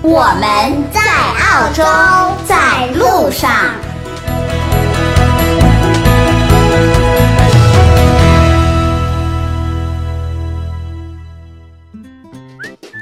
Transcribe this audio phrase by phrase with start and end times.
[0.00, 1.82] 我们在澳洲，
[2.46, 3.50] 在路上。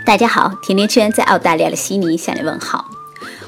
[0.06, 2.87] 大家好，甜甜圈在澳大利亚的悉尼向你问好。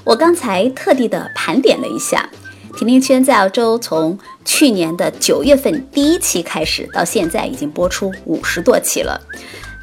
[0.04, 2.28] 我刚才特地的盘点了一下，
[2.76, 9.18] 甜甜圈在澳洲从去年的九月份第一期开始，到现在已经播出五十多期了。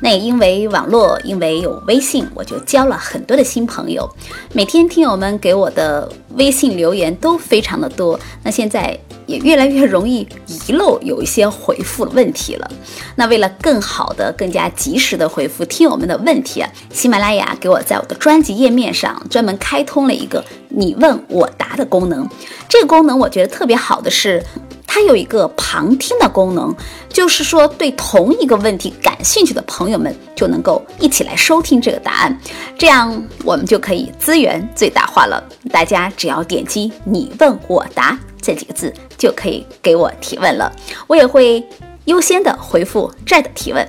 [0.02, 4.08] 那也因为网络，因为有微信，我就交了很多的新朋友。
[4.54, 10.28] 每天听友们给我的微信留言都非常的多，那现在也越来越容易
[10.68, 12.70] 遗漏有一些回复问题了。
[13.16, 22.30] 那为了更好的、更加及时的回复听友们的问题啊，喜马拉雅给我在我的专辑页面上专门开通了一个你问我答的功能。
[22.68, 24.44] 这个功能我觉得特别好的是。
[24.88, 26.74] 它有一个旁听的功能，
[27.10, 32.40] 就是说对同一个问题感兴趣的朋友们就能够一起来收听这个答案，
[32.78, 35.44] 这样我们就可以资源最大化了。
[35.72, 40.72] 大家只要点击“你问我答”这几个字，就可以给我提问了。
[41.08, 41.62] 我也会
[42.06, 43.88] 优先的回复这儿的提问。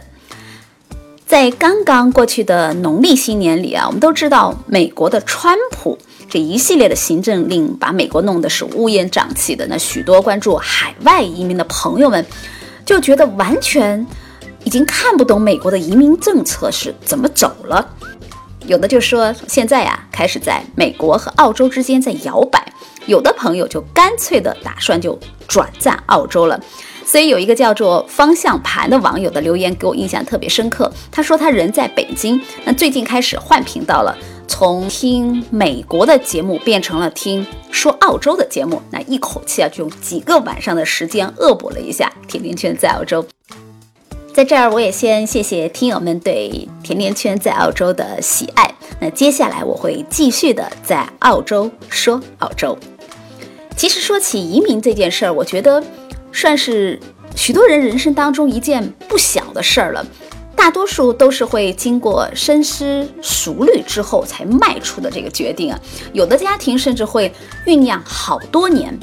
[1.26, 5.98] 在刚刚过去的农历新年里啊，我们都知道美国的川普。
[6.30, 12.24] 这一系列的行政令把美国弄得是乌烟瘴气的，那许多关注海外移民的朋友们
[12.84, 14.06] 就觉得完全
[14.62, 17.88] 已经看不懂美国的移民政策是怎么走了。
[18.68, 22.72] 有的就说现在呀开始在美国和澳洲之间在摇摆，
[23.06, 25.18] 有的朋友就干脆的打算就
[25.48, 26.60] 转战澳洲了。
[27.06, 34.14] 所以有一个叫做方向盘的网友的留言给我印象特别深刻，他说他人在北京，那最近开始换频道了。
[34.48, 43.24] 从听美国的节目变成了听说澳洲的节目，那一口气啊就用几个晚上的时间恶补了一下甜甜圈在澳洲。
[44.32, 48.72] 在这儿我也先谢谢听友们对甜甜圈在澳洲的喜爱。
[49.00, 52.76] 那接下来我会继续的在澳洲说澳洲。
[53.76, 55.82] 其实说起移民这件事儿，我觉得
[56.36, 57.00] 算是
[57.34, 60.06] 许多人人生当中一件不小的事儿了。
[60.54, 65.80] 大多数都是会经过深思熟虑之后才迈出的这个决定啊，
[66.12, 67.32] 有的家庭甚至会
[67.66, 68.98] 酝酿好多年。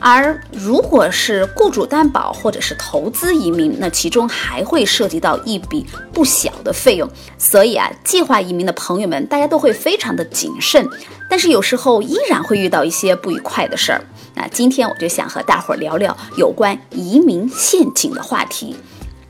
[0.00, 7.08] 而如果是雇主担保或者是投资移民，那其中还会涉及到一笔不小的费用。
[7.36, 10.88] 所以啊，计划移民的朋友们，大家都会非常的谨慎。
[11.28, 14.00] 但是有时候依然会遇到一些不愉快的事儿。
[14.38, 18.76] 那今天我就想和大伙儿聊聊有关移民陷阱的话题。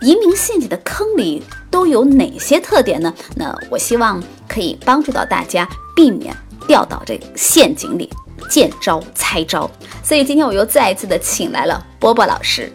[0.02, 3.12] 移民陷阱的坑里都有哪些特点呢？
[3.34, 5.66] 那我希望可以帮助到大家
[5.97, 6.36] 避免
[6.66, 8.10] 掉到这个陷阱里，
[8.50, 9.68] 见招拆招。
[10.02, 12.70] 所以今天我又再一次的请来了波波老师。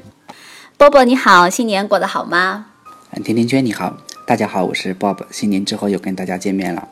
[0.76, 2.66] 波波你好，新年过得好吗？
[3.12, 3.96] 嗯，甜甜圈你好，
[4.26, 5.20] 大家好，我是 Bob。
[5.30, 6.88] 新年之后又跟大家见面了。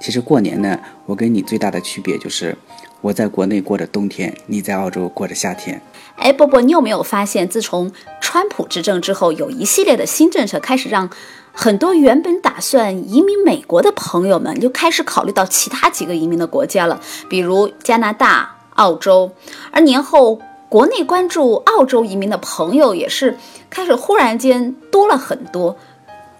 [0.00, 2.56] 其实过年呢，我跟你最大的区别就是
[3.00, 5.80] 我在国内过着冬天，你在澳洲过着夏天。
[6.16, 7.90] 哎，波波，你有没有发现，自从
[8.20, 11.08] 川普执政之后，有一系列的新政策开始让
[11.52, 17.00] 很多原本打算移民美国的朋友们，就开始考虑到其他几个移民的国家了，
[17.30, 19.30] 比如加拿大、澳洲。
[19.70, 20.38] 而年后，
[20.68, 23.38] 国内关注澳洲移民的朋友也是
[23.70, 25.74] 开始忽然间多了很多。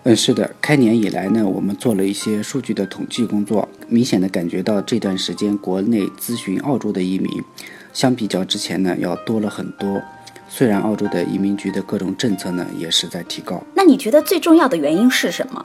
[0.04, 7.30] 嗯，是的，开年以来呢，我们做了一些数据的统计工作，明显的感觉到这段时间国内咨询澳洲的移民。
[7.92, 10.00] 相比较之前呢，要多了很多。
[10.48, 13.62] 虽然澳洲的移民局的各种政策呢也是在提高。
[13.74, 15.64] 那你觉得最重要的原因是什么？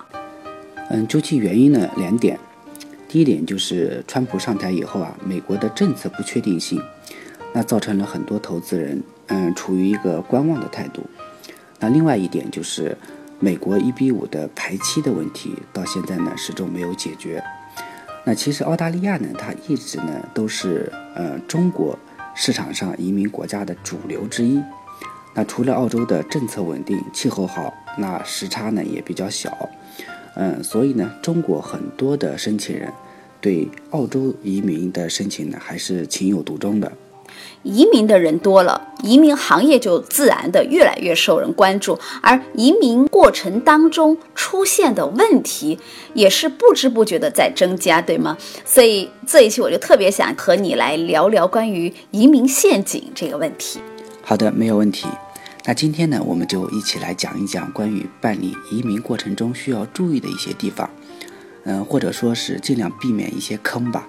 [0.90, 2.38] 嗯，究其原因呢，两点。
[3.08, 6.82] 第一点就是川普上台以后啊，美国的政策不确定性，
[7.54, 11.02] 那造成了很多投资人嗯处于一个观望的态度。
[11.80, 12.98] 那另外一点就是
[13.40, 17.44] 美国一比五的排期的问题，到现在呢始终没有解决。
[18.26, 21.98] 那其实澳大利亚呢，它一直呢都是呃中国。
[22.38, 24.62] 市场上移民国家的主流之一。
[25.34, 29.70] 那除了澳洲的政策稳定、气候好，那时差呢也比较小。
[30.36, 32.92] 嗯，所以呢，中国很多的申请人
[33.40, 36.92] 对澳洲移民的申请呢还是情有独钟的。
[37.64, 45.80] 移民的人多了，移民行业就自然的越来越受人关注，而移民过程当中出现的问题
[46.14, 48.38] 也是不知不觉的在增加，对吗？
[48.64, 53.80] 所以这一期我就特别想和你来聊聊关于移民陷阱这个问题。
[54.22, 55.08] 好的，没有问题。
[55.68, 60.88] 那今天呢，我们就一起来讲一讲关于办理移民过程中需要注意的一些地方，
[61.64, 64.08] 嗯，或者说是尽量避免一些坑吧。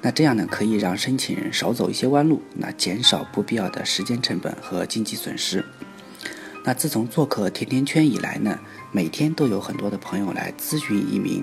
[0.00, 5.64] 那这样呢，可以让申请人少走一些弯路，那减少不必要的时间成本和经济损失。
[6.64, 8.60] 那自从做客甜甜圈以来呢，
[8.92, 11.42] 每天都有很多的朋友来咨询移民。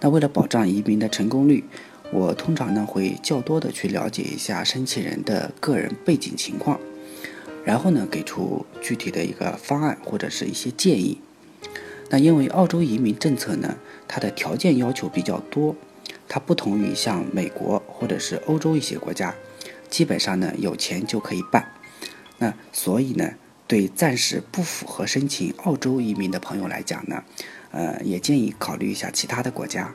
[0.00, 1.64] 那为了保障移民的成功率，
[2.12, 6.78] 我通常呢会较多的去了解一下申请人的个人背景情况，
[7.64, 11.18] 然后呢给出具体的一个方案或者是一些建议。
[12.10, 13.76] 那因为澳洲移民政策呢，
[14.06, 15.74] 它的条件要求比较多。
[16.34, 19.34] 它不同于像美国或者是欧洲一些国家，
[19.90, 21.62] 基本上呢有钱就可以办。
[22.38, 23.30] 那所以呢，
[23.66, 27.22] 对暂时不符合申请澳洲移民的朋友来讲呢，
[27.70, 29.92] 呃，也建议考虑一下其他的国家。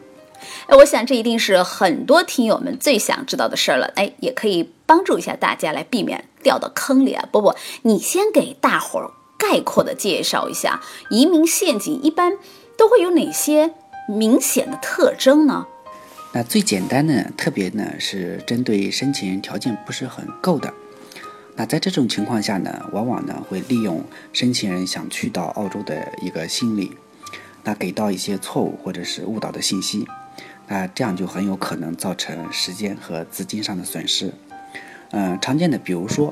[0.68, 3.92] 哎，我想这一定是很多听友们最想知道的事儿了。
[3.96, 7.28] 哎，也可以帮助一下大家来避免掉到坑里啊。
[7.32, 9.10] 波波，你先给大伙儿
[9.40, 10.80] 概括的介绍一下
[11.10, 12.34] 移民陷阱一般
[12.78, 13.74] 都会有哪些
[14.08, 15.66] 明显的特征呢？
[16.38, 20.72] 那最简单的，特别呢是针对申请人条件不是很够的。
[21.56, 24.04] 那在这种情况下呢，往往呢会利用
[24.34, 26.96] 申请人想去到澳洲的一个心理，
[27.64, 30.08] 那给到一些错误或者是误导的信息，
[30.68, 34.32] 那这样就很有可能造成时间和资金上的损失。
[35.10, 36.32] 嗯，常见的比如说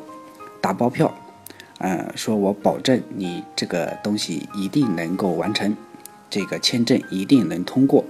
[0.61, 1.11] 打包票，
[1.79, 5.75] 嗯，说我保证你这个东西一定能够完成，
[6.29, 8.05] 这个签证一定能通过。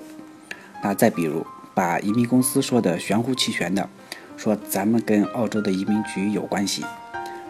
[0.83, 1.48] 那再比如。
[1.75, 3.89] 把移民公司说的玄乎其玄的，
[4.38, 6.86] 说咱们跟澳洲的移民局有关系，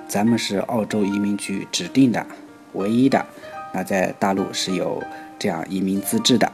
[0.07, 2.25] 咱们是澳洲移民局指定的
[2.73, 3.23] 唯一的，
[3.71, 5.03] 那在大陆是有
[5.37, 6.51] 这样移民资质的，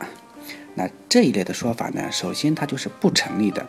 [0.75, 3.65] 那这一类的说法呢，首先它就是不成立的。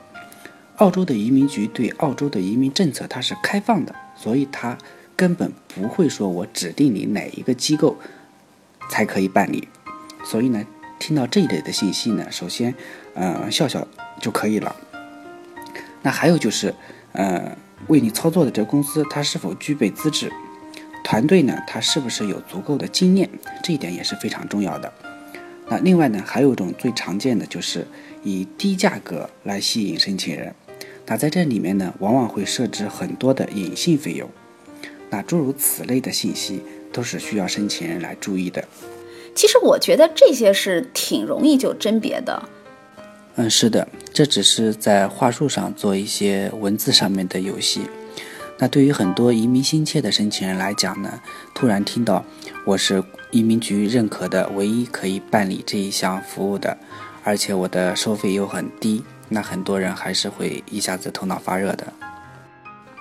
[0.79, 4.77] 澳洲的移民局对澳洲的移民政策它是开放的，所以它
[5.15, 7.97] 根本不会说我指定你哪一个机构
[8.91, 9.69] 才可以办理，
[10.25, 10.67] 所以呢。
[10.99, 12.73] 听到这一类的信息呢，首先，
[13.15, 13.87] 呃，笑笑
[14.21, 14.75] 就可以了。
[16.03, 16.75] 那还有就是，
[17.13, 17.57] 呃，
[17.89, 20.31] 为你操作的这个公司，它是否具备资质？
[21.05, 23.29] 团队呢，它是不是有足够的经验？
[23.63, 24.93] 这一点也是非常重要的。
[25.69, 27.87] 那另外呢，还有一种最常见的就是
[28.23, 30.55] 以低价格来吸引申请人。
[31.07, 34.29] 那在这里面呢，往往会设置很多的隐性费用。
[35.11, 36.63] 那诸如此类的信息，
[36.93, 38.65] 都是需要申请人来注意的。
[39.35, 42.49] 其实我觉得这些是挺容易就甄别的。
[43.37, 47.83] 嗯，是的，这只是在话术上做一些文字上面的游戏。
[48.59, 51.21] 那对于很多移民心切的申请人来讲呢，
[51.55, 52.23] 突然听到
[52.67, 56.77] 我是移民局认可的唯一可以办理这一项服务的，
[57.25, 61.93] 而且我的收费又很低，那很多人还是会一下子头脑发热的。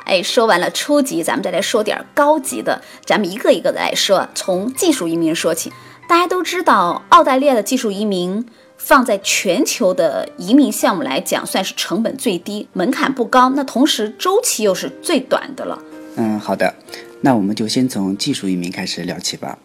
[0.06, 5.72] 哎，说完了初级，咱们再来说点高级的，咱们一个一个的来说，从技术移民说起。
[6.08, 8.46] 大家都知道，澳大利亚的技术移民
[8.84, 15.80] 放在全球的移民项目来讲，算是成本最低、门槛不高，那同时周期又是最短的了。
[16.16, 16.74] 嗯，好的，
[17.22, 19.58] 那我们就先从技术移民开始聊起吧。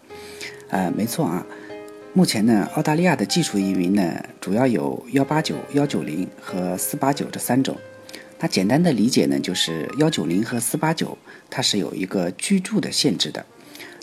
[0.68, 1.44] 呃，没错啊，
[2.12, 7.74] 目前呢，澳大利亚的技术移民呢，主要有幺八九、幺九零和四八九这三种。
[8.38, 11.16] 那简单的理解呢，就是幺九零和四八九，
[11.48, 13.44] 它是有一个居住的限制的。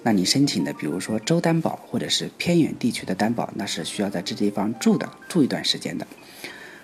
[0.04, 6.06] 那你申请的，比如说州担保或者是偏远地区的担保，那是需要在这地方住的，住一段时间的。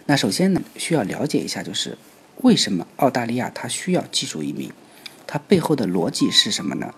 [0.05, 1.97] 那首先呢，需要了解一下，就是
[2.38, 4.71] 为什么澳大利亚它需要技术移民，
[5.27, 6.93] 它背后的逻辑是什么呢？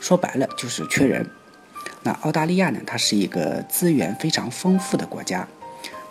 [0.00, 1.24] 说白了就是缺人。
[2.02, 5.46] 那澳大利亚呢，它是一个资源非常丰富的国家。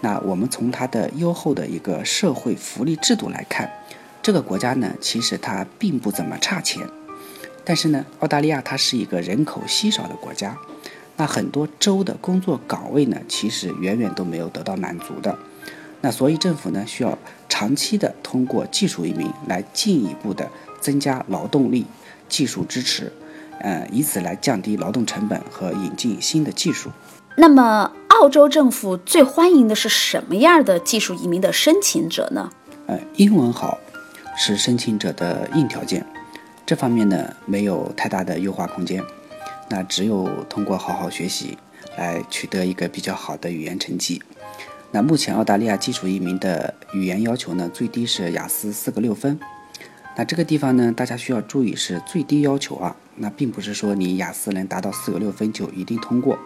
[0.01, 3.69] 那我们从它的优厚的一个社会福利制度来看，
[4.21, 6.87] 这个国家呢，其实它并不怎么差钱。
[7.69, 10.57] 但是呢，澳大利亚它是一个人口稀少的国家，
[11.17, 15.38] 那很多州的工作岗位呢，其实远远都没有得到满足的。
[16.01, 17.15] 那所以政府呢，需要
[17.47, 20.49] 长期的通过技术移民来进一步的
[20.81, 21.85] 增加劳动力、
[22.27, 23.13] 技术支持，
[23.59, 26.89] 呃，以此来降低劳动成本和引进新的技术。
[27.38, 32.49] 那么，澳洲政府最欢迎的是什么样的技术移民的申请者呢？
[32.88, 33.77] 呃，英文好
[34.35, 36.03] 是申请者的硬条件。
[36.69, 39.03] 这方面呢，没有太大的优化空间，
[39.71, 41.57] 那只有通过好好学习
[41.97, 44.21] 来取得一个比较好的语言成绩。
[44.91, 49.39] 那目前澳大利亚基础移民的语言要求呢，最低是雅思四个六分，
[50.15, 56.38] 那这个地方呢，大家需要注意是最低要求啊，那并不是说你雅思能达到四个六分就一定通过。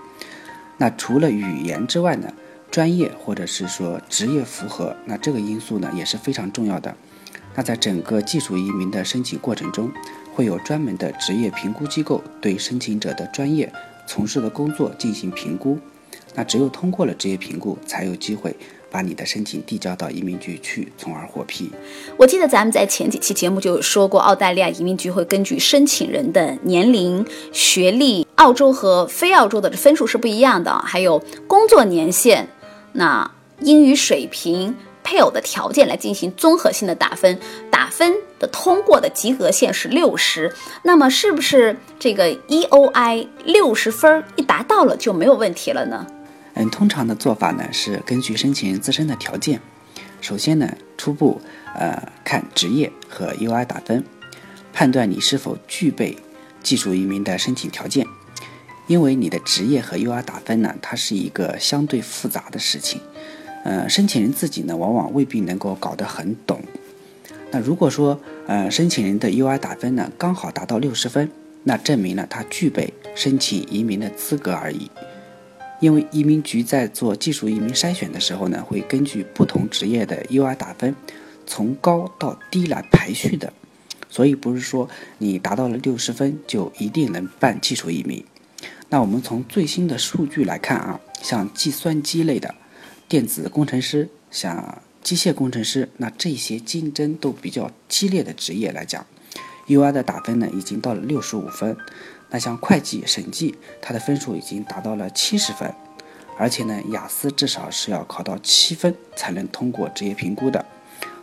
[0.77, 2.33] 那除了语言之外呢，
[2.71, 6.95] 专业或者是说职业符合，那这个因素呢也是非常重要的。
[7.55, 9.91] 那在整个技术移民的申请过程中，
[10.33, 13.71] 会有专门的职业评估机构对申请者的专业、
[14.07, 15.77] 从事的工作进行评估。
[16.35, 18.55] 那只有通过了职业评估，才有机会。
[18.89, 21.71] 把你的申请递交到移民局去，从而获批。
[22.15, 31.17] 我记得咱们在前几期节目就有说过，澳大利亚移民局会根据申请人的年龄、学历，澳洲和非澳洲的分数是不一样的，还有
[31.47, 32.47] 工作年限、
[32.91, 33.31] 那
[33.61, 37.39] 英语水平、配偶的条件来进行综合性的打分。
[37.69, 46.07] 打分的通过的及格线是六十，那么是不是这个 EOI 六十分一达到了就没有问题了呢？
[46.55, 49.59] 嗯，通常的做法呢是根据申请人自身的条件，
[50.21, 51.41] 首先呢初步
[51.75, 54.03] 呃看职业和 UI 打分，
[54.71, 56.17] 判断你是否具备
[56.61, 58.07] 技术移民的申请条件。
[58.87, 62.99] 因为你的职业和 UI 打分呢，它是一个相对复杂的事情，
[63.63, 66.61] 呃，申请人自己呢往往未必能够搞得很懂。
[67.51, 71.29] 那如果说呃申请人的 UI 打分呢刚好达到六十分，
[71.63, 74.89] 那证明了他具备申请移民的资格而已。
[75.79, 80.95] 因为移民局在做技术移民筛选的时候呢，会根据不同职业的 UI 打分，
[81.45, 83.51] 从高到低来排序的，
[84.09, 88.23] 所以不是说你达到了六十分就一定能办技术移民。
[88.89, 92.55] 那我们从最新的数据来看啊，像计算机类的、
[93.07, 99.05] 电子工程师、像机械工程师，那这些竞争都比较激烈的职业来讲
[99.67, 101.75] ，UI 的打分呢已经到了六十五分。
[102.29, 105.71] 那像会计、审计，它的分数已经达到了七十分，
[106.35, 110.65] 而且呢，雅思至少是要考到七分才能通过职业评估的。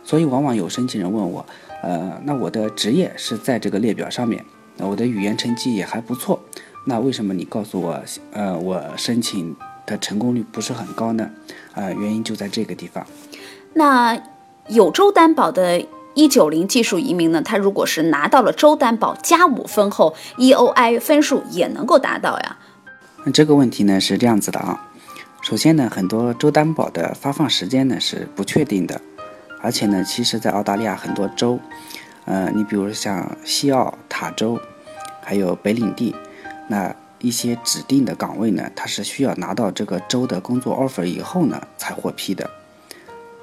[0.05, 1.45] 所以，往往有申请人问我，
[1.83, 4.45] 呃，那我的职业是在这个列表上面，
[4.77, 6.41] 那我的语言成绩也还不错，
[6.85, 9.53] 那为什么你告诉我，呃，我申请
[9.91, 11.29] 的成功率不是很高呢？
[11.73, 13.05] 啊，原因就在这个地方。
[13.73, 14.17] 那
[14.67, 15.85] 有州担保的。
[16.13, 22.57] 一九零技术移民呢，他如果是拿到了州担保加五分后，EOI 分数也能够达到呀。
[23.23, 24.89] 那这个问题呢是这样子的啊，
[25.41, 28.99] 首先呢，很多州担保的发放时间呢是不确定的，
[29.61, 31.57] 而且呢，其实在澳大利亚很多州，
[32.25, 34.59] 呃，你比如像西澳、塔州，
[35.23, 36.13] 还有北领地，
[36.67, 42.49] 那一些指定的岗位呢，它是需要拿到这个州的工作 offer 以后呢才获批的。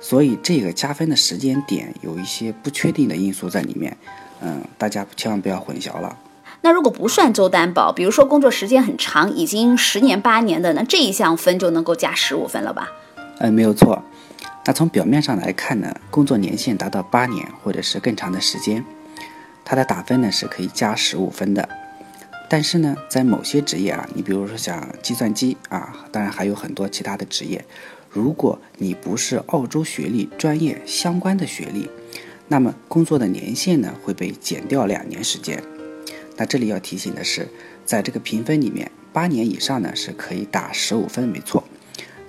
[0.01, 3.97] 所以这个加分的时间点有一些不确定的因素在里面，
[4.41, 6.17] 嗯，大家千万不要混淆了。
[6.61, 12.89] 那如果不算州担保，比如说工作时间很长，已经十年八年的，那这一项分就能够加十五分了吧？
[13.39, 14.03] 嗯，没有错。
[14.65, 18.85] 那从表面上来看呢，工作年限达到八年或者是更长的时间，
[19.65, 21.69] 它的打分呢是可以加十五分的。
[22.49, 27.65] 但是呢，在某些职业啊，你比如说像计算机啊，当然还有很多其他的职业。
[28.11, 31.91] 如果你不是澳洲学历专业相关的学历，
[32.49, 35.63] 那么工作的年限呢会被减掉两年时间。
[36.37, 37.47] 那这里要提醒的是，
[37.85, 41.63] 在这个评分里面，八年以上呢是可以打十五分，没错。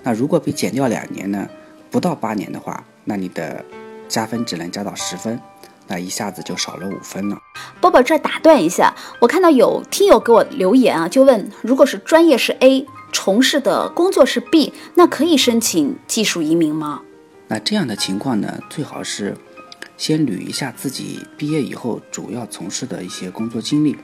[0.02, 1.48] 那如果被减掉两年呢，
[1.90, 3.64] 不到八年的话，那你的
[4.06, 5.40] 加分只能加到十分，
[5.90, 7.36] 那一下子就少了五分呢。
[7.80, 12.86] 波波这儿打断一下，我看到有听友给我留言啊，就问，如果是专业是 A。
[13.12, 17.02] 从事的工作是 B，那可以申请技术移民吗？
[17.48, 19.36] 那这样的情况呢，最好是
[19.96, 23.96] 先捋一下自己毕业以后主要从事的一些工作经历，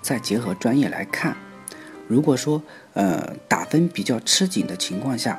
[0.00, 1.36] 再结合专业来看。
[2.08, 2.62] 如果说
[2.94, 5.38] 呃打分比较吃紧的情况下，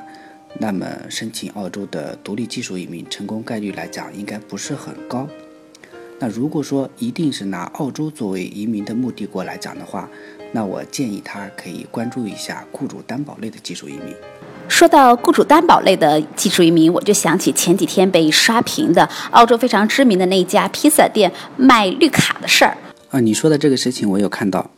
[0.60, 5.26] 那么申请澳洲的独立技术移民成功概率来讲应该不是很高。
[6.20, 10.08] 那如果说一定是拿澳洲作为移民的目的国来讲的话，
[10.52, 14.14] 那我建议他可以关注一下雇主担保类的技术移民。
[14.68, 22.76] 说到雇主担保类的技术移民，我就想起前几天被刷屏的澳洲非常知名的那家披萨店卖绿卡的事儿。
[23.10, 24.70] 啊，你说的这个事情我有看到。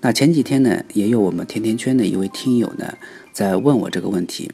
[0.00, 2.94] 那前几天呢，也有我们甜甜圈的一位听友呢
[3.32, 4.50] 在问我这个问题。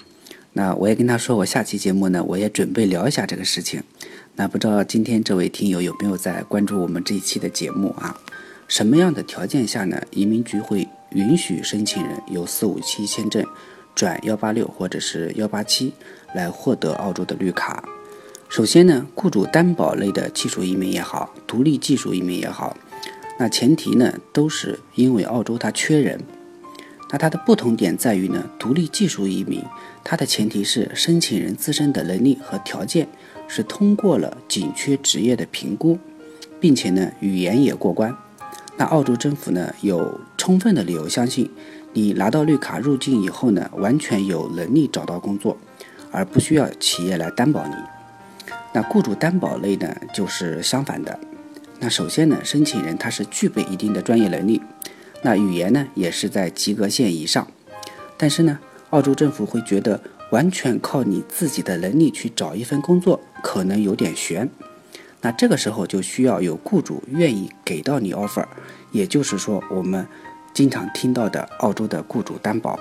[0.54, 3.82] 那我也跟他说，我下期节目呢，我也准备聊一下这个事情。
[4.34, 8.18] 那不知道今天这位听友有没有在关注我们这一期的节目啊？
[8.66, 10.00] 什么样的条件下呢？
[10.10, 13.44] 移民局会允许申请人由四五七签证
[13.94, 15.92] 转幺八六或者是幺八七
[16.34, 17.84] 来获得澳洲的绿卡？
[18.48, 22.74] 首先呢，雇主担保类的技术移民也好，独立技术移民也好，
[23.38, 26.18] 那前提呢都是因为澳洲它缺人。
[27.10, 29.62] 那它的不同点在于呢，独立技术移民
[30.02, 33.06] 它的前提是申请人自身的能力和条件
[33.52, 35.98] 是通过了紧缺职业的评估。
[36.62, 38.16] 并且呢语言也过关。
[38.76, 41.50] 那澳洲政府呢有充分的理由相信，
[41.92, 45.58] 你拿到绿卡入境以后呢，完全有能力找到工作，
[46.12, 47.74] 而不需要企业来担保你。
[48.72, 51.18] 那雇主担保类呢就是相反的。
[51.80, 54.62] 那首先呢，申请人他是具备一定的专业能力，
[55.22, 57.44] 那语言呢也是在及格线以上。
[58.16, 60.00] 但是呢，澳洲政府会觉得
[60.32, 64.48] 完全靠你自己的能力去找一份工作可能有点悬。
[65.20, 68.44] 那这个时候就需要有雇主愿意给到你 offer，
[68.90, 70.06] 也就是说我们
[70.52, 72.80] 经常听到的澳洲的雇主担保。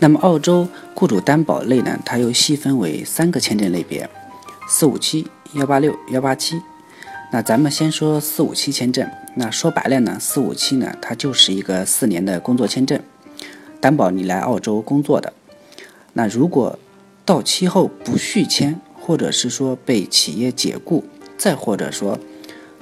[0.00, 4.08] 那么澳洲雇主担保类呢，它又细分为三个签证类别：
[4.68, 6.60] 四五七、幺八六、幺八七。
[7.30, 9.06] 那咱们先说四五七签证。
[9.34, 12.98] 那说白了呢，四五七呢，它就是一个四年的工作签证，
[13.80, 15.32] 担保你来澳洲工作的。
[16.12, 16.78] 那如果
[17.24, 21.04] 到期后不续签，或者是说被企业解雇，
[21.36, 22.18] 再或者说，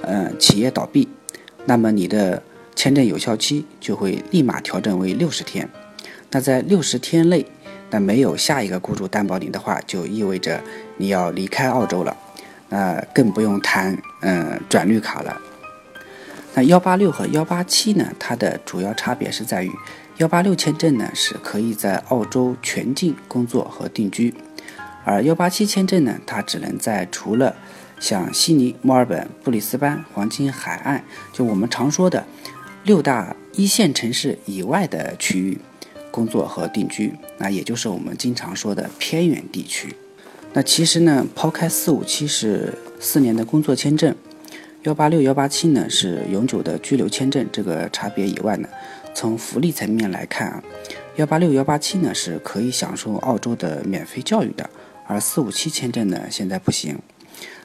[0.01, 1.07] 呃，企业倒闭，
[1.65, 2.41] 那么你的
[2.75, 5.69] 签证有效期就会立马调整为六十天。
[6.31, 7.45] 那在六十天内，
[7.89, 10.61] 那没有下一个雇主担保你的话，就意味着
[10.97, 12.15] 你要离开澳洲了。
[12.69, 15.41] 那更不用谈，嗯，转绿卡了。
[16.57, 18.11] 那幺八六和幺八七呢？
[18.17, 19.71] 它的主要差别是在于，
[20.17, 24.33] 幺八六签证呢是可以在澳洲全境工作和定居，
[25.05, 27.55] 而幺八七签证呢，它只能在除了
[27.99, 32.25] 像悉尼、墨尔本、布里斯班、黄金海岸，就我们常说的
[32.85, 35.59] 六大一线城市以外的区域
[36.09, 39.95] 工作和定居，那也就是我们经常说的偏远地区。
[40.53, 44.15] 那其实呢，抛开四五七是四年的工作签证，
[44.87, 48.69] 幺八六幺八七呢是永久的居留签证，这个差别以外呢，
[49.13, 50.63] 从福利层面来看啊，
[51.17, 54.69] 幺八六幺八七呢是可以享受澳洲的免费教育的，
[55.05, 56.97] 而四五七签证呢现在不行。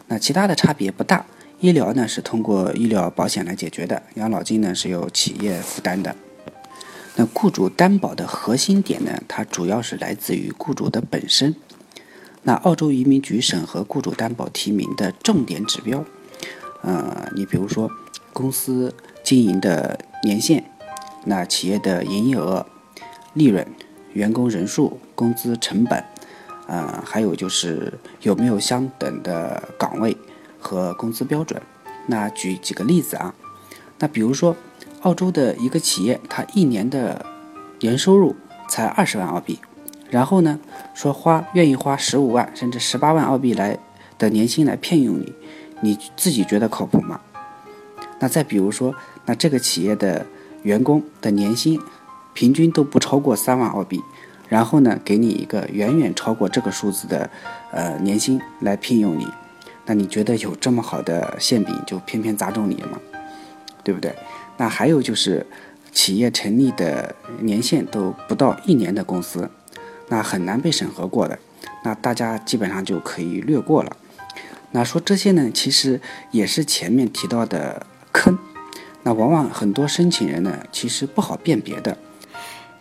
[0.09, 1.25] 那其他的差别不大，
[1.61, 6.17] 医疗呢是通过医疗保险来解决的，养老金呢是由企业负担的。
[7.15, 11.55] 那雇主担保的核心点呢，它主要是来自于雇主的本身。
[12.43, 16.05] 那澳洲移民局审核雇主担保提名的重点指标，
[16.83, 17.91] 呃，你比如说
[18.33, 20.65] 公司经营的年限，
[21.25, 22.67] 那企业的营业额、
[23.35, 23.67] 利润、
[24.13, 26.05] 员工人数、工资成本。
[26.69, 27.93] 呃，还有就是
[28.23, 30.17] 有没有相等的岗位
[30.59, 31.61] 和工资标准？
[32.07, 33.35] 那举几个例子啊，
[33.99, 34.57] 那比如说
[35.03, 37.27] 澳洲的一个企业，它一年的
[37.81, 38.35] 年收入
[38.69, 39.59] 才二十万澳币，
[40.09, 40.59] 然后呢
[40.95, 43.79] 说花愿意花十五万甚至十八万澳币来
[44.19, 45.33] 的年薪来聘用你，
[45.83, 47.21] 你自己觉得靠谱吗？
[48.19, 48.95] 那再比如说，
[49.27, 50.25] 那这个企业的
[50.63, 51.79] 员工的年薪
[52.33, 54.01] 平均都不超过三万澳币。
[54.49, 57.31] 然后呢，给你一个远远超过这个数字的，
[57.71, 59.27] 呃，年薪来聘用你，
[59.87, 63.01] 那你觉得有这么好的馅饼就偏偏砸中你了吗？
[63.83, 64.15] 对不对？
[64.59, 65.47] 那还有就是，
[65.91, 69.51] 企业成立的年限都不到一年的公司，
[70.09, 71.39] 那很难被审核过的，
[71.83, 73.97] 那大家基本上就可以略过了。
[74.73, 78.37] 那说这些呢，其实也是前面提到的坑，
[79.05, 81.97] 那往往很多申请人呢，其实不好辨别的。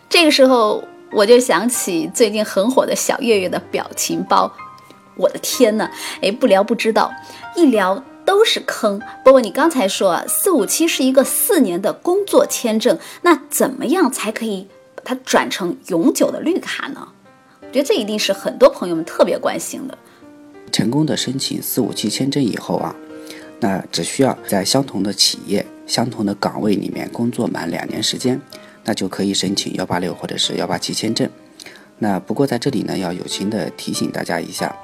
[0.10, 0.84] 这个时候。
[1.14, 4.50] 我就想起最近很火的小月月的表情包，
[5.18, 7.12] 我的天呐，哎，不聊不知道，
[7.54, 8.98] 一聊都是坑。
[9.22, 17.06] 不过，你刚才说四五七是一个四年的工作签证，那怎么样才可以把它转成永久的绿卡呢？
[17.60, 19.98] 我觉得这一定是很多朋友们特别关心的。
[20.72, 22.96] 成功的申请四五七签证以后啊，
[23.60, 28.40] 那只需要在相同的企业、相同的岗位里面工作满两年时间。
[28.84, 31.30] 那就可以申请幺八六或者是幺八七签证。
[32.00, 34.76] 那不过在这里呢，要友情的提醒大家一下，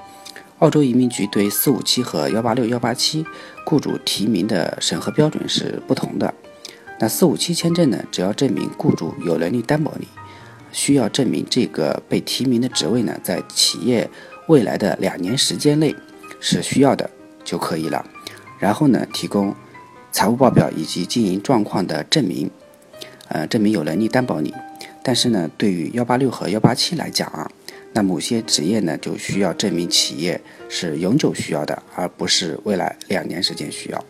[0.60, 3.26] 澳洲移民局对四五七和幺八六幺八七
[3.66, 6.32] 雇主提名的审核标准是不同的。
[7.00, 10.08] 那四五七签证呢，只要证明雇主有能力担保你，
[10.72, 14.08] 需要证明这个被提名的职位呢，在企业
[14.48, 15.96] 未来的两年时间内
[16.40, 17.10] 是需要的
[17.44, 18.06] 就可以了。
[18.60, 19.56] 然后呢，提供
[20.12, 22.50] 财务报表以及经营状况的证明。
[23.30, 24.54] 呃，证明有能力担保你，
[25.04, 27.46] 但是呢，对于幺八六和幺八七来讲啊，
[27.92, 34.06] 那某些职业呢就需要证明企业是永久需要的，而不是未来两年时间需要。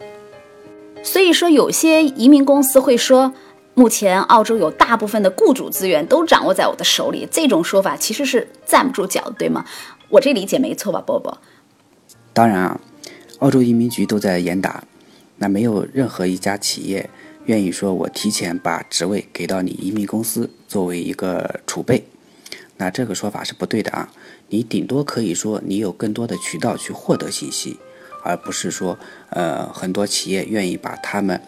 [1.01, 3.33] 所以说，有些移民公司会说，
[3.73, 9.65] 目前澳洲有大部分的雇主资源都掌握在我的手里，这种说法其实是站不住脚的，对吗？
[10.09, 11.37] 我这理解没错吧，波波？
[12.33, 12.79] 当然啊，
[13.39, 14.83] 澳洲移民局都在严打，
[15.37, 17.09] 那没有任何一家企业。
[17.45, 22.03] 愿意说，我提前把职位给到你移民公司作为一个储备，
[22.75, 24.11] 那这个说法是不对的啊。
[24.49, 27.79] 你顶多可以说你有更多的渠道去获得信息，
[28.23, 28.97] 而不是说
[29.29, 31.41] 呃很多企业愿意把他们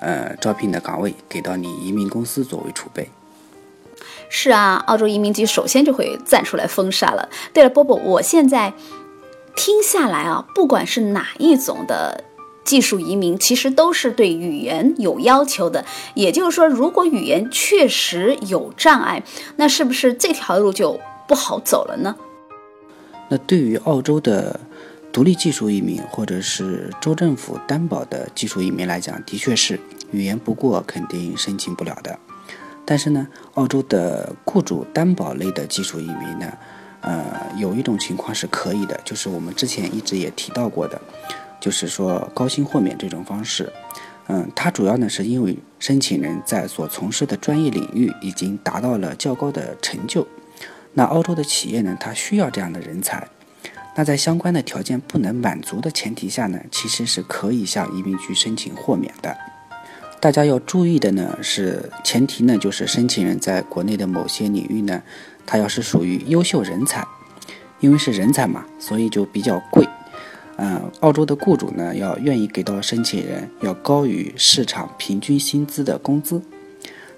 [0.00, 3.08] 呃招聘的岗位给到你移民公司作为储备。
[4.28, 7.28] 是啊，澳洲移民局首先就会站出来封杀了。
[7.52, 8.72] 对了，波波，我现在
[9.54, 12.24] 听下来啊，不管是哪一种的
[12.64, 15.84] 技术移民，其实都是对语言有要求的。
[16.14, 19.22] 也就是说，如果语言确实有障碍，
[19.56, 22.16] 那是不是这条路就不好走了呢？
[23.28, 24.58] 那对于澳洲的
[25.12, 32.18] 独立技术移民，或者是州政府担保的技术移民来讲，的确是语言不过肯定申请不了的。
[32.86, 36.52] 但是呢，澳洲的雇主担保类的技术移民呢，
[37.00, 37.24] 呃，
[37.56, 40.98] 有一种情况是可以的，就是我们之前一直也提到过的，
[41.60, 43.70] 就是说高薪豁免这种方式。
[44.28, 50.26] 嗯，它主要呢是因为申请人在所从事的专业领域已经达到了较高的成就，
[50.94, 53.26] 那澳洲的企业呢，它需要这样的人才。
[53.96, 59.36] 那在相关的条件不能满足的前提下呢，其实是可以向移民局申请豁免的。
[60.26, 65.00] 大家要注意的呢是，前提呢就是申请人在国内的某些领域呢，
[65.46, 67.06] 他要是属于优秀人才，
[67.78, 69.86] 因为是人才嘛，所以就比较贵。
[70.56, 76.42] 嗯，澳洲的雇主呢要愿意给到申请人要高于市场平均薪资的工资，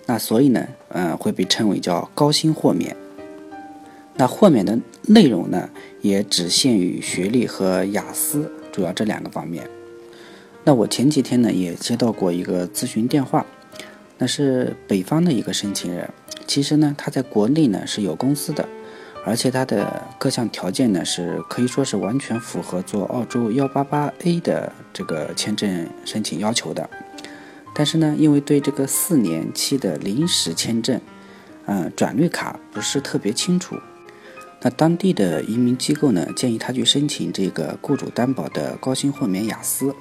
[0.05, 2.95] 那所以呢，嗯，会被称为叫高薪豁免。
[4.17, 5.67] 那豁免的内容呢，
[6.03, 9.67] 也只限于学历和雅思，主要这两个方面。
[10.65, 13.47] 那我前几天呢也接到过一个咨询电话，
[14.19, 16.09] 那是北方的一个申请人。
[16.47, 18.69] 其实呢，他在国内呢是有公司的，
[19.25, 26.89] 而且他的各项条件呢是可以说是完全符合做澳洲幺八八 A 的这个签证申请要求的。
[27.75, 31.01] 但是呢，因为对这个四年期的临时签证，
[31.67, 33.77] 嗯，转绿卡不是特别清楚，
[34.63, 39.95] 那当地的移民机构呢建议他去申请这个雇主担保的高薪豁免雅思。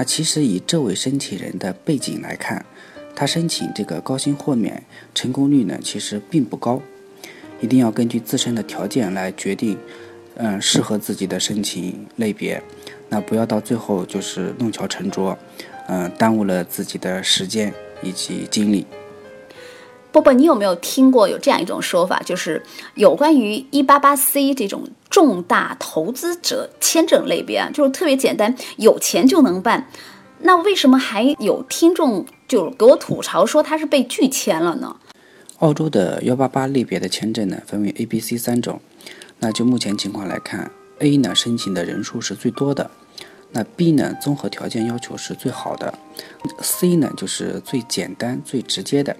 [0.00, 2.64] 那其实以这位申请人的背景来看，
[3.14, 4.82] 他申请这个高薪豁免
[5.14, 6.80] 成功率呢，其实并不高。
[7.60, 9.76] 一定要根据自身的条件来决定，
[10.36, 12.62] 嗯，适合自己的申请类别。
[13.10, 15.36] 那不要到最后就是弄巧成拙，
[15.88, 17.70] 嗯，耽误了自己的时间
[18.02, 18.86] 以及精力。
[20.12, 22.62] 波波，你有没有听过有这样一种说法，就是
[22.94, 29.88] 有关于一八八 C 这种重大投资者签证类别啊，就是特别简单，有钱就能办。
[30.40, 34.96] 那为什么还有听众就给我吐槽说他是被拒签了呢？
[35.58, 38.80] 澳洲的幺八八类别的签证呢，分为 A、B、C 三种。
[39.38, 40.70] 那就目前情况来看
[41.00, 42.90] ，A 呢申请的人数是最多的，
[43.52, 45.92] 那 B 呢综合条件要求是最好的
[46.60, 49.14] ，C 呢就是最简单最直接的。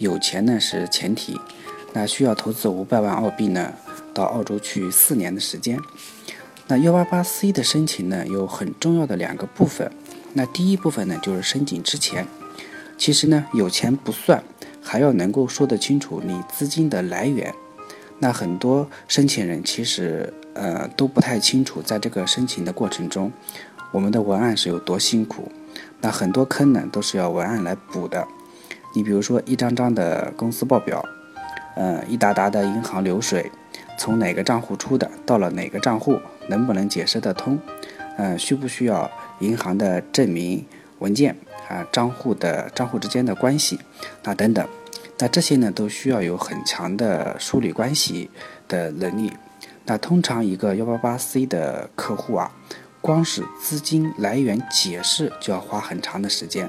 [0.00, 1.38] 有钱呢是前提，
[1.92, 3.70] 那需要投资五百万澳币呢，
[4.14, 5.78] 到澳洲去四年的时间。
[6.68, 9.92] 那幺八八 C 的申请呢有很重要的两个部分，
[10.32, 12.26] 那第一部分呢就是申请之前，
[12.96, 14.42] 其实呢有钱不算，
[14.80, 17.52] 还要能够说得清楚你资金的来源。
[18.20, 23.30] 那很多申请人其实呃都不太清楚，在这个申请的过程中，
[23.92, 25.52] 我们的文案是有多辛苦，
[26.00, 28.26] 那很多坑呢都是要文案来补的。
[28.94, 31.04] 你比如说一张张的公司报表，
[31.76, 33.50] 呃，一沓沓的银行流水，
[33.96, 37.58] 从哪个账户出的，到了哪个账户，能不能解释得通？
[38.18, 40.66] 嗯，需不需要银行的证明
[40.98, 41.36] 文件
[41.68, 41.86] 啊？
[41.92, 43.78] 账户的账户之间的关系
[44.24, 44.68] 那等等，
[45.18, 48.28] 那这些呢都需要有很强的梳理关系
[48.68, 49.32] 的能力。
[49.86, 52.50] 那通常一个幺八八 C 的客户啊，
[53.00, 56.68] 光是资金来源解释就要花很长的时间，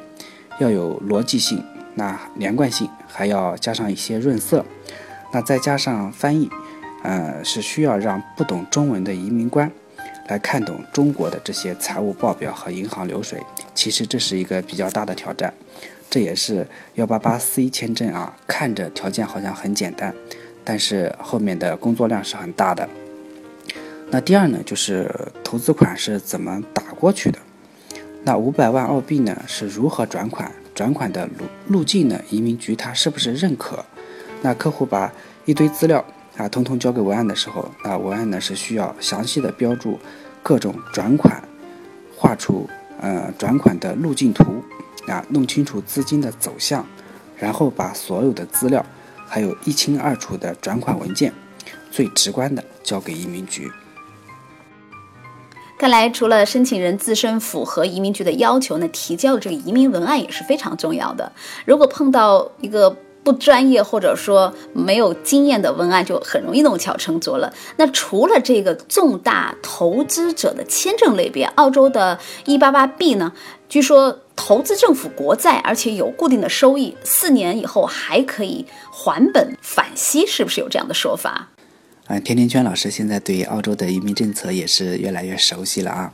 [0.60, 1.64] 要有逻辑性。
[1.96, 4.66] 那连贯性还要加上一些润色，
[5.34, 6.50] 那再加上翻译，
[7.04, 9.70] 呃，是需要让不懂中文的移民官
[10.28, 13.42] 来看懂中国的这些财务报表和银行流水。
[13.74, 15.54] 其实这是一个比较大的挑战，
[16.10, 20.14] 这也是幺八八 C 签证啊，看着条件好像很简单，
[20.64, 22.88] 但是后面的工作量是很大的。
[24.10, 25.10] 那第二呢，就是
[25.44, 27.40] 投资款是怎么打过去的？
[28.24, 30.52] 那五百万澳币呢，是如何转款？
[30.82, 32.20] 转款的路路径呢？
[32.32, 33.86] 移民局他是不是认可？
[34.42, 35.14] 那客户把
[35.46, 36.04] 一堆资料
[36.36, 40.00] 啊，通通交给文案的时候，那文案呢是需要详细的标注
[40.42, 41.40] 各种转款，
[42.18, 42.68] 画出
[43.00, 44.64] 呃转款的路径图
[45.06, 46.84] 啊，弄清楚资金的走向，
[47.38, 48.84] 然后把所有的资料
[49.28, 51.32] 还有一清二楚的转款文件，
[51.92, 53.70] 最直观的交给移民局。
[55.82, 61.32] 看来，除了申请人自身符合移民局的要求呢，提交的这个移民文案也是非常重要的。
[61.66, 67.52] 如果碰到一个不专业或者说没有经验的文案就很容易弄巧成拙了。
[67.78, 73.34] 那除了这个重大投资者的签证类别，澳洲的 188B 呢？
[73.68, 81.48] 据说投资政府国债，而且有固定的收益，四年以后还可以还本返息，是不是有这样的说法？
[82.14, 86.14] 嗯，甜甜圈老师现在对澳洲的移民政策也是越来越熟悉了啊。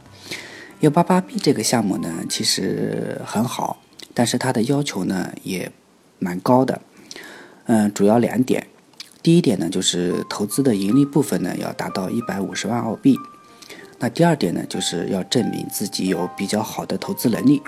[0.79, 3.81] 188B 这个项目呢，其实很好，
[4.13, 5.71] 但是它的要求呢也
[6.19, 6.79] 蛮高的。
[7.65, 8.67] 嗯，主要两点。
[9.23, 13.17] 第一点呢，就是投资的盈利部分呢要达到一百五十万澳币。
[13.97, 17.59] 那第二点呢，就是要证明自己有比较好的投资能力。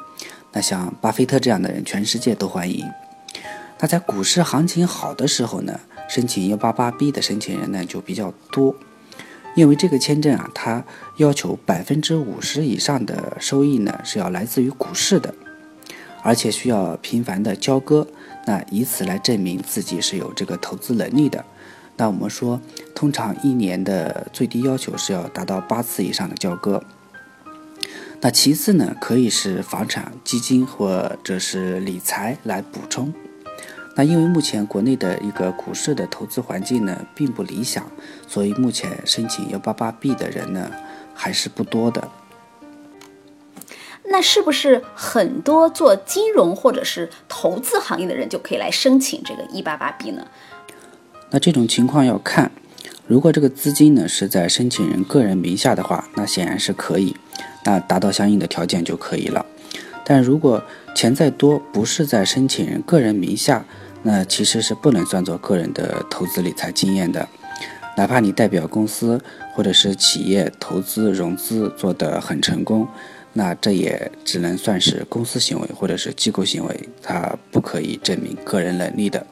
[0.52, 2.86] 那像巴菲特这样的人，全世界都欢迎。
[3.80, 5.80] 那在股市行情好的时候呢，
[6.10, 8.76] 申请幺八八 B 的申请人呢就比较多，
[9.56, 10.84] 因为这个签证啊，它
[11.18, 15.34] 要求百分之五十以上的收益呢是要来自于股市的，
[16.24, 18.08] 而且需要频繁的交割。
[18.48, 21.46] 那以此来证明自己是有这个投资能力的。
[21.98, 22.60] 那我们说，
[22.96, 26.82] 通常一年的最低要求是要达到八次以上的交割。
[28.22, 33.14] 那其次呢，可以是房产基金或者是理财来补充。
[34.00, 37.86] 那因为目前国内的一个股市的投资环境呢并不理想，
[38.26, 40.72] 所以目前申请幺八八 B 的人呢
[41.14, 42.08] 还是不多的。
[44.06, 50.26] 那是不是很多做金融或者是投资行业的人就可以来申请这个一八八 B 呢？
[51.32, 52.54] 那这种情况要看，
[53.06, 57.18] 如果这个资金呢是在申请人个人名下的话，那显然是可以，
[57.66, 59.46] 那达到相应的条件就可以了。
[60.06, 60.64] 但如果
[60.96, 63.64] 钱再多不是在申请人个人名下，
[64.04, 67.28] 那其实是不能算作个人的投资理财经验的。
[67.98, 69.20] 哪怕你代表公司
[69.54, 72.88] 或者是企业投资融资做得很成功。
[73.32, 79.24] 那这也只能算是公司行为或者是机构行为，它不可以证明个人能力的。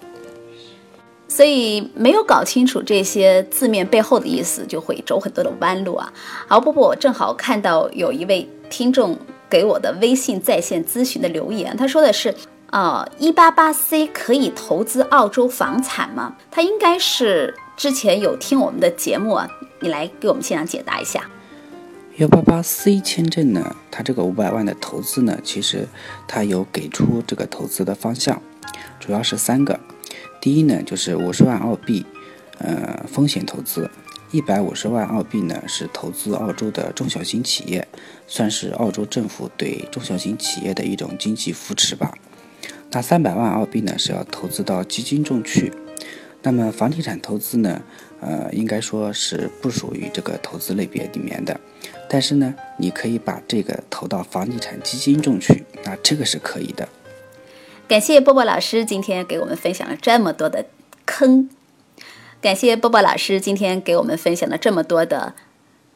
[1.27, 6.13] 所以没有搞清楚这些字面背后的意思，就会走很多的弯路啊。
[6.49, 9.17] 敖，波波，正好看到有一位听众
[9.49, 12.34] 给我的微信在线咨询的留言，他说的是：
[12.67, 16.36] 啊，一八八 C 可以投资澳洲房产吗？
[16.51, 19.49] 他应该是之前有听我们的节目啊，
[19.80, 21.30] 你来给我们现场解答一下。
[22.17, 25.88] 幺八八 C 签证呢，它这个五百万的投资呢，其实
[26.27, 28.41] 它有给出这个投资的方向，
[28.99, 29.80] 主要是三个。
[30.41, 32.06] 第一呢，就是五十万澳币，
[32.58, 33.88] 呃，风险投资；
[34.32, 37.88] 一百五十万澳币呢，是投资澳洲的中小型企业，
[38.27, 42.12] 算是澳洲政府对中小型企业的一种经济扶持吧。
[42.91, 45.71] 那三百万澳币呢，是要投资到基金中去。
[46.41, 47.82] 那么房地产投资呢，
[48.21, 51.60] 呃，应该说是不属于这个投资类别里面的。
[52.10, 56.88] 但是呢，你可以把这个投到房地产基金中去，那这个是可以的。
[57.88, 60.65] 感谢波波老师今天给我们分享了这么多的
[61.06, 61.50] 坑，
[62.41, 65.34] 感谢波波老师今天给我们分享了这么多的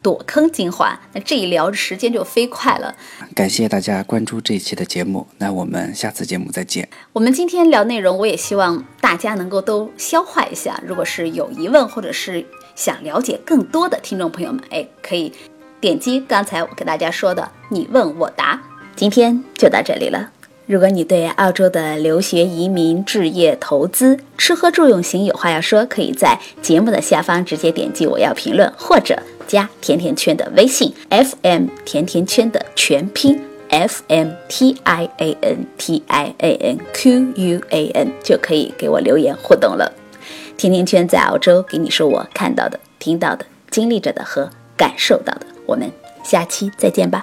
[0.02, 1.00] 躲坑精华。
[1.14, 2.96] 那这一聊时间就飞快了。
[3.36, 6.88] 感谢大家关注这一期的节目，那我们下次节目再见。
[7.14, 10.82] 我们今天聊内容，我也希望大家能够都消化一下。
[10.86, 15.32] 如果是有疑问或者是想了解更多的听众朋友们，哎，可以。
[15.80, 18.62] 点击刚才我给大家说的“你问我答”，
[18.96, 20.30] 今天就到这里了。
[20.68, 33.38] 如果你对澳洲的留学、移民、置业、投资、吃喝住用行有话要说，可以在节目的下方直接点击“我要评论”，或者加甜甜圈的微信 “FM 甜甜圈”的全拼
[33.68, 39.92] “F M T I A N T I A N Q U A N”，就可以给我留言互动了。
[40.56, 45.46] 甜甜圈在澳洲给你说我看到的、听到的、经历着的和感受到的。
[45.66, 45.92] 我们
[46.24, 47.22] 下期再见吧。